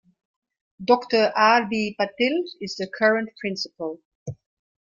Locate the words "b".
1.69-1.95